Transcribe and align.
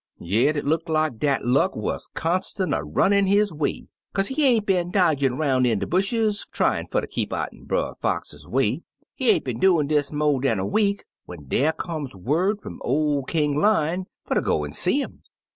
Yit 0.17 0.57
it 0.57 0.65
look 0.65 0.89
like 0.89 1.19
dat 1.19 1.45
luck 1.45 1.75
wuz 1.75 1.99
constant 2.15 2.73
a 2.73 2.81
runnin' 2.83 3.27
his 3.27 3.53
way, 3.53 3.85
kaze 4.15 4.29
he 4.29 4.47
ain't 4.47 4.65
been 4.65 4.89
dodgin' 4.89 5.37
roun' 5.37 5.63
in 5.63 5.77
de 5.77 5.85
bushes, 5.85 6.43
tryin' 6.51 6.87
fer 6.87 7.01
ter 7.01 7.05
keep 7.05 7.31
out'n 7.31 7.65
Brer 7.65 7.93
Fox's 8.01 8.47
way— 8.47 8.81
he 9.13 9.29
ain't 9.29 9.45
been 9.45 9.59
doin' 9.59 9.85
dis 9.85 10.11
mo' 10.11 10.39
dan 10.39 10.57
a 10.57 10.65
week, 10.65 11.03
when 11.25 11.45
dere 11.47 11.71
come 11.73 12.07
word 12.15 12.59
fum 12.61 12.79
ol' 12.83 13.21
King 13.25 13.55
Lion 13.55 14.07
fer 14.25 14.41
go 14.41 14.65
an' 14.65 14.71
see 14.73 15.03
'im. 15.03 15.21